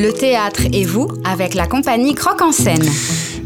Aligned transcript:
Le 0.00 0.12
théâtre 0.12 0.60
et 0.72 0.84
vous 0.84 1.08
avec 1.24 1.54
la 1.54 1.66
compagnie 1.66 2.14
Croque 2.14 2.40
en 2.42 2.52
scène. 2.52 2.84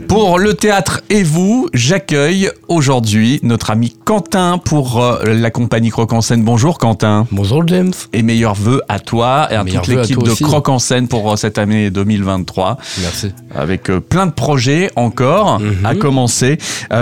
Pour 0.06 0.38
le 0.38 0.52
théâtre 0.52 1.00
et 1.08 1.22
vous, 1.22 1.70
j'accueille 1.72 2.50
aujourd'hui 2.68 3.40
notre 3.42 3.70
ami 3.70 3.96
Quentin 4.04 4.58
pour 4.58 5.02
euh, 5.02 5.22
la 5.32 5.50
compagnie 5.50 5.88
Croque 5.88 6.12
en 6.12 6.20
scène. 6.20 6.42
Bonjour 6.42 6.76
Quentin. 6.76 7.26
Bonjour 7.32 7.66
James. 7.66 7.92
Et 8.12 8.20
meilleurs 8.20 8.54
vœux 8.54 8.82
à 8.90 8.98
toi 9.00 9.48
et 9.50 9.54
à 9.54 9.64
Meilleurs 9.64 9.82
toute 9.82 9.94
l'équipe 9.94 10.22
de. 10.22 10.34
Croque 10.34 10.68
en 10.68 10.78
scène 10.78 11.08
pour 11.08 11.32
euh, 11.32 11.36
cette 11.36 11.56
année 11.56 11.88
2023. 11.90 12.76
Merci. 13.00 13.30
Avec 13.54 13.88
euh, 13.88 14.00
plein 14.00 14.26
de 14.26 14.32
projets 14.32 14.90
encore, 14.96 15.58
Mhm. 15.58 15.86
à 15.86 15.94
commencer 15.94 16.58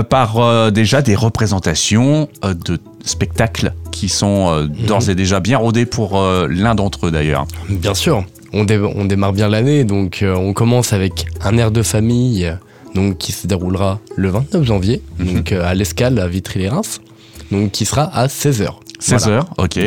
par 0.08 0.70
déjà 0.70 1.02
des 1.02 1.16
représentations 1.16 2.28
de 2.44 2.78
spectacles 3.04 3.72
qui 3.90 4.08
sont 4.08 4.50
Mhm. 4.62 4.86
d'ores 4.86 5.08
et 5.10 5.16
déjà 5.16 5.40
bien 5.40 5.58
rodés 5.58 5.86
pour 5.86 6.22
l'un 6.48 6.74
d'entre 6.76 7.06
eux 7.08 7.10
d'ailleurs. 7.10 7.46
Bien 7.68 7.94
sûr, 7.94 8.24
on, 8.52 8.64
dé- 8.64 8.78
on 8.78 9.04
démarre 9.04 9.32
bien 9.32 9.48
l'année, 9.48 9.84
donc 9.84 10.22
euh, 10.22 10.34
on 10.34 10.52
commence 10.52 10.92
avec 10.92 11.26
un 11.42 11.56
air 11.58 11.70
de 11.70 11.82
famille 11.82 12.52
donc, 12.94 13.18
qui 13.18 13.32
se 13.32 13.46
déroulera 13.46 14.00
le 14.16 14.30
29 14.30 14.64
janvier, 14.64 15.02
Mhm. 15.18 15.34
donc 15.34 15.52
euh, 15.52 15.64
à 15.64 15.74
l'escale 15.74 16.18
à 16.18 16.26
Vitry-les-Reims, 16.28 17.00
donc 17.52 17.70
qui 17.70 17.84
sera 17.84 18.04
à 18.16 18.26
16h. 18.26 18.68
16 18.98 19.28
heures, 19.28 19.46
ok. 19.58 19.78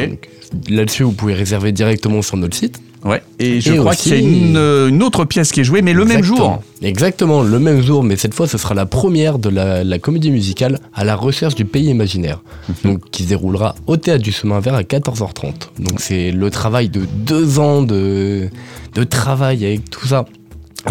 Là-dessus, 0.69 1.03
vous 1.03 1.11
pouvez 1.11 1.33
réserver 1.33 1.71
directement 1.71 2.21
sur 2.21 2.37
notre 2.37 2.55
site. 2.55 2.79
Ouais. 3.05 3.21
Et 3.39 3.59
je 3.61 3.73
Et 3.73 3.77
crois 3.77 3.91
aussi- 3.91 4.09
qu'il 4.11 4.13
y 4.13 4.15
a 4.15 4.19
une, 4.19 4.57
une 4.95 5.03
autre 5.03 5.25
pièce 5.25 5.51
qui 5.51 5.59
est 5.59 5.63
jouée, 5.63 5.81
mais 5.81 5.93
le 5.93 6.05
même 6.05 6.23
jour. 6.23 6.61
Exactement, 6.81 7.41
le 7.43 7.59
même 7.59 7.81
jour, 7.81 8.03
mais 8.03 8.15
cette 8.15 8.33
fois, 8.33 8.47
ce 8.47 8.57
sera 8.57 8.73
la 8.73 8.85
première 8.85 9.39
de 9.39 9.49
la, 9.49 9.83
la 9.83 9.99
comédie 9.99 10.31
musicale 10.31 10.79
à 10.93 11.03
la 11.03 11.15
recherche 11.15 11.55
du 11.55 11.65
pays 11.65 11.89
imaginaire, 11.89 12.39
Mhm. 12.69 12.91
donc 12.93 13.09
qui 13.11 13.23
se 13.23 13.29
déroulera 13.29 13.75
au 13.87 13.97
théâtre 13.97 14.23
du 14.23 14.31
Chemin 14.31 14.59
Vert 14.59 14.75
à 14.75 14.83
14h30. 14.83 15.71
Donc 15.79 15.99
c'est 15.99 16.31
le 16.31 16.49
travail 16.49 16.89
de 16.89 17.01
deux 17.25 17.59
ans 17.59 17.81
de, 17.81 18.49
de 18.95 19.03
travail 19.03 19.65
avec 19.65 19.89
tout 19.89 20.07
ça. 20.07 20.25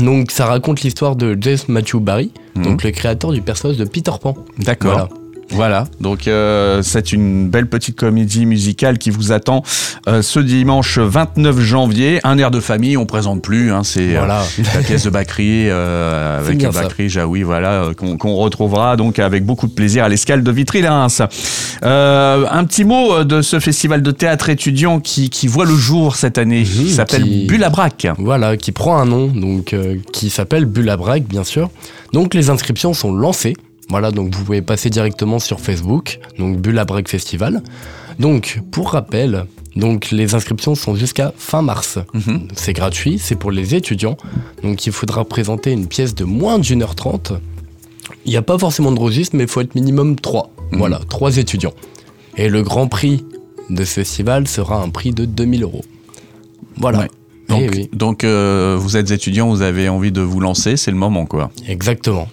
Donc 0.00 0.30
ça 0.30 0.46
raconte 0.46 0.80
l'histoire 0.82 1.16
de 1.16 1.36
James 1.40 1.58
Matthew 1.68 1.96
Barry, 1.96 2.30
Mhm. 2.56 2.62
donc 2.64 2.82
le 2.84 2.91
créateur 2.91 3.32
du 3.32 3.42
personnage 3.42 3.76
de 3.78 3.84
Peter 3.84 4.12
Pan. 4.20 4.34
D'accord. 4.58 4.92
Voilà. 4.92 5.08
Voilà, 5.53 5.84
donc 6.00 6.27
euh, 6.28 6.81
c'est 6.83 7.12
une 7.12 7.48
belle 7.48 7.67
petite 7.69 7.97
comédie 7.97 8.47
musicale 8.47 8.98
qui 8.98 9.11
vous 9.11 9.33
attend 9.33 9.62
euh, 10.09 10.22
ce 10.22 10.41
dimanche 10.41 10.98
29 10.98 11.61
janvier. 11.61 12.20
Un 12.25 12.39
air 12.39 12.50
de 12.50 12.59
famille, 12.61 12.97
on 12.97 13.06
présente 13.06 13.42
plus, 13.42 13.70
hein, 13.72 13.83
c'est 13.84 14.17
euh, 14.17 14.20
la 14.27 14.81
pièce 14.81 15.05
de 15.05 15.11
Bakri 15.11 15.69
euh, 15.69 16.41
avec. 16.47 16.59
Bakri 16.83 17.09
Jaoui, 17.09 17.42
voilà, 17.42 17.84
euh, 17.84 17.94
qu'on 17.94 18.34
retrouvera 18.34 18.97
donc 18.97 19.19
avec 19.19 19.44
beaucoup 19.44 19.67
de 19.67 19.72
plaisir 19.72 20.05
à 20.05 20.09
l'escale 20.09 20.42
de 20.42 20.50
Vitry-les-Reims. 20.50 21.22
Euh, 21.84 22.47
un 22.50 22.64
petit 22.64 22.84
mot 22.84 23.25
de 23.25 23.42
ce 23.42 23.61
festival 23.61 24.03
de 24.03 24.11
théâtre 24.11 24.48
étudiant 24.48 25.00
qui, 25.00 25.28
qui 25.31 25.48
voit 25.48 25.64
le 25.66 25.75
jour 25.77 26.16
cette 26.16 26.39
année, 26.39 26.62
qui 26.62 26.91
s'appelle 26.91 27.25
qui- 27.25 27.47
Braque. 27.70 28.06
Voilà, 28.19 28.56
qui 28.56 28.72
prend 28.72 28.97
un 28.98 29.05
nom, 29.06 29.27
donc 29.28 29.72
euh, 29.72 29.97
qui 30.12 30.31
s'appelle 30.31 30.64
Braque, 30.64 31.25
bien 31.25 31.44
sûr. 31.44 31.70
Donc 32.12 32.34
les 32.34 32.50
inscriptions 32.50 32.92
sont 32.94 33.12
lancées. 33.12 33.55
Voilà, 33.92 34.10
donc 34.10 34.34
vous 34.34 34.42
pouvez 34.44 34.62
passer 34.62 34.88
directement 34.88 35.38
sur 35.38 35.60
Facebook, 35.60 36.18
donc 36.38 36.56
Bulle 36.56 36.78
à 36.78 36.86
Braque 36.86 37.08
Festival. 37.10 37.62
Donc, 38.18 38.60
pour 38.70 38.92
rappel, 38.92 39.44
donc 39.76 40.10
les 40.10 40.34
inscriptions 40.34 40.74
sont 40.74 40.94
jusqu'à 40.96 41.32
fin 41.36 41.60
mars. 41.60 41.98
Mhm. 42.14 42.48
C'est 42.54 42.72
gratuit, 42.72 43.18
c'est 43.18 43.36
pour 43.36 43.50
les 43.50 43.74
étudiants. 43.74 44.16
Donc 44.62 44.86
il 44.86 44.92
faudra 44.92 45.26
présenter 45.26 45.72
une 45.72 45.86
pièce 45.88 46.14
de 46.14 46.24
moins 46.24 46.58
d'une 46.58 46.82
heure 46.82 46.94
trente. 46.94 47.34
Il 48.24 48.30
n'y 48.30 48.38
a 48.38 48.42
pas 48.42 48.58
forcément 48.58 48.92
de 48.92 48.98
registre, 48.98 49.36
mais 49.36 49.42
il 49.44 49.48
faut 49.48 49.60
être 49.60 49.74
minimum 49.74 50.16
3. 50.16 50.50
Mhm. 50.72 50.78
Voilà, 50.78 51.00
3 51.10 51.36
étudiants. 51.36 51.74
Et 52.38 52.48
le 52.48 52.62
grand 52.62 52.86
prix 52.88 53.26
de 53.68 53.84
ce 53.84 53.92
festival 53.92 54.48
sera 54.48 54.82
un 54.82 54.88
prix 54.88 55.10
de 55.12 55.26
2000 55.26 55.64
euros. 55.64 55.84
Voilà. 56.78 57.00
Ouais. 57.00 57.08
Donc, 57.50 57.60
Eh 57.62 57.68
oui. 57.70 57.90
donc 57.92 58.24
euh, 58.24 58.76
vous 58.80 58.96
êtes 58.96 59.10
étudiant, 59.10 59.50
vous 59.50 59.60
avez 59.60 59.90
envie 59.90 60.12
de 60.12 60.22
vous 60.22 60.40
lancer, 60.40 60.78
c'est 60.78 60.90
le 60.90 60.96
moment 60.96 61.26
quoi. 61.26 61.50
Exactement. 61.68 62.28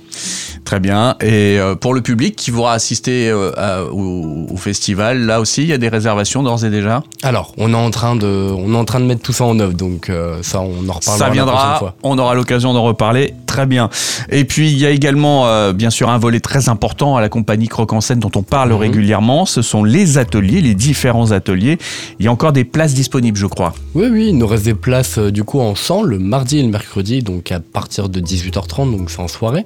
Très 0.70 0.80
bien. 0.80 1.16
Et 1.20 1.58
euh, 1.58 1.74
pour 1.74 1.96
le 1.96 2.02
public 2.02 2.36
qui 2.36 2.52
voudra 2.52 2.74
assister 2.74 3.28
euh, 3.28 3.52
à- 3.58 3.84
au, 3.86 4.46
au 4.52 4.56
festival, 4.56 5.18
là 5.26 5.40
aussi, 5.42 5.64
il 5.64 5.68
y 5.68 5.74
a 5.74 5.80
des 5.80 5.90
réservations 5.90 6.44
d'ores 6.44 6.64
et 6.64 6.70
déjà? 6.70 7.02
Alors, 7.24 7.54
on 7.58 7.74
est 7.74 7.76
en 7.76 7.90
train 7.90 8.16
de, 8.16 8.28
on 8.56 8.76
est 8.76 8.78
en 8.78 8.86
train 8.86 9.00
de 9.00 9.06
mettre 9.06 9.24
tout 9.24 9.34
ça 9.34 9.46
en 9.46 9.60
œuvre, 9.60 9.74
donc 9.74 10.12
euh, 10.12 10.44
ça, 10.44 10.60
on 10.62 10.88
en 10.88 10.94
reparlera 10.94 11.02
Ça 11.02 11.12
la 11.12 11.18
prochaine 11.18 11.34
viendra, 11.34 11.76
fois. 11.80 11.96
on 12.04 12.20
aura 12.20 12.36
l'occasion 12.36 12.72
d'en 12.74 12.84
reparler. 12.84 13.34
Très 13.48 13.66
bien. 13.66 13.90
Et 14.30 14.46
puis, 14.46 14.70
il 14.72 14.78
y 14.78 14.86
a 14.86 14.92
également, 14.92 15.48
euh, 15.48 15.74
bien 15.74 15.90
sûr, 15.90 16.08
un 16.08 16.20
volet 16.20 16.40
très 16.40 16.70
important 16.70 17.16
à 17.18 17.22
la 17.22 17.30
compagnie 17.30 17.68
Croque 17.68 17.92
en 17.94 18.00
scène 18.02 18.20
dont 18.20 18.30
on 18.36 18.44
parle 18.44 18.70
Mhm. 18.70 18.78
régulièrement. 18.78 19.48
Ce 19.48 19.64
sont 19.64 19.84
les 19.84 20.20
ateliers, 20.20 20.62
les 20.62 20.76
différents 20.76 21.32
ateliers. 21.32 21.80
Il 22.20 22.26
y 22.26 22.28
a 22.28 22.32
encore 22.32 22.54
des 22.54 22.64
places 22.64 22.94
disponibles, 22.94 23.40
je 23.40 23.48
crois. 23.48 23.74
Oui, 23.96 24.06
oui, 24.12 24.28
il 24.30 24.38
nous 24.38 24.46
reste 24.46 24.66
des 24.66 24.76
places 24.76 25.18
du 25.18 25.44
coup 25.44 25.62
en 25.62 25.74
sang 25.74 26.04
le 26.04 26.20
mardi 26.20 26.60
et 26.60 26.62
le 26.62 26.70
mercredi, 26.70 27.24
donc 27.24 27.52
à 27.52 27.60
partir 27.60 28.08
de 28.08 28.20
18h30, 28.20 28.96
donc 28.96 29.10
c'est 29.10 29.20
en 29.20 29.28
soirée. 29.28 29.66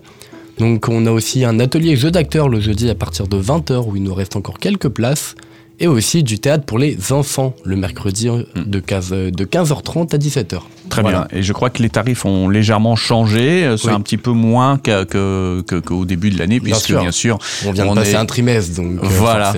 Donc 0.59 0.87
on 0.87 1.05
a 1.05 1.11
aussi 1.11 1.45
un 1.45 1.59
atelier 1.59 1.95
jeu 1.95 2.11
d'acteurs 2.11 2.49
le 2.49 2.59
jeudi 2.59 2.89
à 2.89 2.95
partir 2.95 3.27
de 3.27 3.41
20h 3.41 3.87
où 3.87 3.95
il 3.95 4.03
nous 4.03 4.13
reste 4.13 4.35
encore 4.35 4.59
quelques 4.59 4.89
places. 4.89 5.35
Et 5.79 5.87
aussi 5.87 6.23
du 6.23 6.39
théâtre 6.39 6.65
pour 6.65 6.77
les 6.77 7.11
enfants 7.11 7.55
le 7.65 7.75
mercredi 7.75 8.29
euh, 8.29 8.43
de, 8.55 8.79
15, 8.79 9.09
euh, 9.11 9.31
de 9.31 9.43
15h30 9.43 10.13
à 10.13 10.17
17h. 10.17 10.61
Très 10.89 11.01
Voilà. 11.01 11.27
bien. 11.31 11.39
Et 11.39 11.43
je 11.43 11.53
crois 11.53 11.69
que 11.69 11.81
les 11.81 11.89
tarifs 11.89 12.25
ont 12.25 12.49
légèrement 12.49 12.95
changé. 12.95 13.63
Euh, 13.65 13.77
C'est 13.77 13.87
Oui. 13.87 13.93
un 13.93 14.01
petit 14.01 14.17
peu 14.17 14.31
moins 14.31 14.77
qu'à- 14.77 15.05
que- 15.05 15.63
que- 15.65 15.79
qu'au 15.79 16.05
début 16.05 16.29
de 16.29 16.37
l'année, 16.37 16.59
puisque 16.59 16.85
sûr. 16.87 17.01
bien 17.01 17.11
sûr, 17.11 17.37
On 17.65 17.71
vient 17.71 17.87
On 17.87 17.93
de 17.95 17.99
passer 17.99 18.11
est- 18.13 18.15
un 18.15 18.25
trimestre, 18.25 18.75
donc 18.75 18.93
euh, 19.03 19.07
Voilà. 19.07 19.51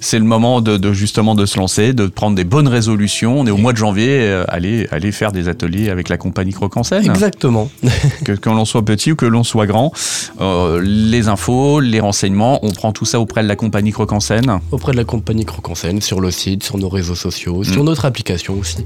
c'est- 0.00 0.18
le 0.18 0.24
moment 0.24 0.60
de, 0.60 0.76
de 0.76 0.92
justement 0.92 1.34
de 1.34 1.46
se 1.46 1.58
lancer, 1.58 1.92
de 1.94 2.06
prendre 2.06 2.36
des 2.36 2.44
bonnes 2.44 2.68
résolutions. 2.68 3.40
On 3.40 3.46
est 3.46 3.50
au 3.50 3.56
mois 3.56 3.72
de 3.72 3.78
janvier, 3.78 4.08
euh, 4.20 4.44
aller, 4.48 4.86
aller 4.90 5.10
faire 5.12 5.32
des 5.32 5.48
ateliers 5.48 5.90
avec 5.90 6.08
la 6.08 6.16
compagnie 6.16 6.52
Croque 6.52 6.76
en 6.76 6.82
scène. 6.82 7.04
Exactement. 7.04 7.70
Que, 8.24 8.32
que 8.32 8.48
l'on 8.50 8.64
soit 8.64 8.84
petit 8.84 9.12
ou 9.12 9.16
que 9.16 9.26
l'on 9.26 9.44
soit 9.44 9.66
grand, 9.66 9.92
Euh, 10.40 10.80
les 10.84 11.28
infos, 11.28 11.80
les 11.80 12.00
renseignements, 12.00 12.58
on 12.64 12.70
prend 12.72 12.92
tout 12.92 13.04
ça 13.04 13.20
auprès 13.20 13.42
de 13.42 13.48
la 13.48 13.56
compagnie 13.56 13.92
Croque 13.92 14.12
en 14.12 14.20
scène. 14.20 14.58
Auprès 14.70 14.92
de 14.92 14.96
la 14.96 15.04
compagnie 15.04 15.44
Croque 15.44 15.68
en 15.70 15.74
scène, 15.74 16.00
sur 16.00 16.20
le 16.20 16.30
site, 16.30 16.62
sur 16.62 16.78
nos 16.78 16.88
réseaux 16.88 17.14
sociaux, 17.14 17.60
Mm. 17.60 17.64
sur 17.64 17.84
notre 17.84 18.04
application 18.04 18.54
aussi. 18.58 18.78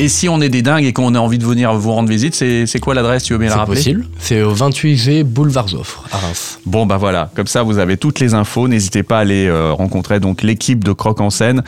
Et 0.00 0.08
si 0.08 0.28
on 0.28 0.40
est 0.40 0.48
des 0.48 0.62
dingues 0.62 0.84
et 0.84 0.92
qu'on 0.92 1.13
a 1.14 1.20
envie 1.20 1.38
de 1.38 1.44
venir 1.44 1.72
vous 1.74 1.92
rendre 1.92 2.08
visite, 2.08 2.34
c'est 2.34 2.66
c'est 2.66 2.80
quoi 2.80 2.94
l'adresse 2.94 3.22
Tu 3.24 3.32
veux 3.32 3.38
bien 3.38 3.48
la 3.48 3.54
C'est 3.54 3.58
rappeler 3.60 3.76
possible. 3.76 4.06
C'est 4.18 4.42
au 4.42 4.54
28G 4.54 5.22
Boulevard 5.24 5.68
Joffre, 5.68 6.04
à 6.12 6.18
Reims. 6.18 6.58
Bon 6.66 6.86
bah 6.86 6.96
voilà, 6.96 7.30
comme 7.34 7.46
ça 7.46 7.62
vous 7.62 7.78
avez 7.78 7.96
toutes 7.96 8.20
les 8.20 8.34
infos. 8.34 8.68
N'hésitez 8.68 9.02
pas 9.02 9.18
à 9.18 9.20
aller 9.20 9.46
euh, 9.46 9.72
rencontrer 9.72 10.20
donc 10.20 10.42
l'équipe 10.42 10.82
de 10.84 10.92
Croque 10.92 11.20
en 11.20 11.30
scène 11.30 11.62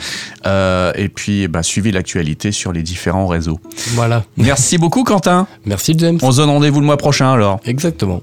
Euh, 0.45 0.91
et 0.95 1.09
puis 1.09 1.47
bah, 1.47 1.63
suivez 1.63 1.91
l'actualité 1.91 2.51
sur 2.51 2.71
les 2.71 2.83
différents 2.83 3.27
réseaux. 3.27 3.59
Voilà. 3.95 4.23
Merci 4.37 4.77
beaucoup 4.77 5.03
Quentin. 5.03 5.47
Merci 5.65 5.93
James. 5.97 6.19
On 6.21 6.31
se 6.31 6.37
donne 6.37 6.49
rendez-vous 6.49 6.79
le 6.79 6.85
mois 6.85 6.97
prochain 6.97 7.31
alors. 7.33 7.59
Exactement. 7.65 8.21